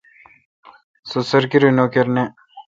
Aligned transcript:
مہ 1.09 1.19
سرکیری 1.29 1.69
نوکر 1.77 2.05
نہ۔ 2.15 2.23